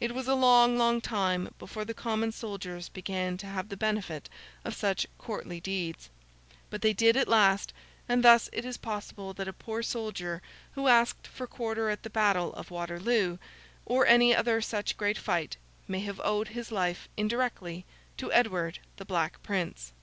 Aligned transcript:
It 0.00 0.14
was 0.14 0.28
a 0.28 0.34
long, 0.34 0.76
long 0.76 1.00
time 1.00 1.54
before 1.58 1.86
the 1.86 1.94
common 1.94 2.30
soldiers 2.30 2.90
began 2.90 3.38
to 3.38 3.46
have 3.46 3.70
the 3.70 3.74
benefit 3.78 4.28
of 4.66 4.76
such 4.76 5.06
courtly 5.16 5.60
deeds; 5.60 6.10
but 6.68 6.82
they 6.82 6.92
did 6.92 7.16
at 7.16 7.26
last; 7.26 7.72
and 8.06 8.22
thus 8.22 8.50
it 8.52 8.66
is 8.66 8.76
possible 8.76 9.32
that 9.32 9.48
a 9.48 9.52
poor 9.54 9.82
soldier 9.82 10.42
who 10.72 10.88
asked 10.88 11.26
for 11.26 11.46
quarter 11.46 11.88
at 11.88 12.02
the 12.02 12.10
battle 12.10 12.52
of 12.52 12.70
Waterloo, 12.70 13.38
or 13.86 14.06
any 14.06 14.36
other 14.36 14.60
such 14.60 14.98
great 14.98 15.16
fight, 15.16 15.56
may 15.88 16.00
have 16.00 16.20
owed 16.22 16.48
his 16.48 16.70
life 16.70 17.08
indirectly 17.16 17.86
to 18.18 18.30
Edward 18.30 18.78
the 18.98 19.06
Black 19.06 19.42
Prince. 19.42 19.94